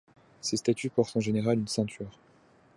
[0.41, 2.17] Ces statues portent en général une ceinture.